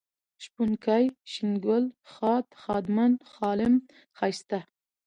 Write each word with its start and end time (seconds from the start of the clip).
شپونکی، 0.43 1.05
شين 1.31 1.51
گل، 1.65 1.85
ښاد، 2.11 2.45
ښادمن، 2.61 3.11
ښالم، 3.31 3.73
ښايسته 4.17 4.59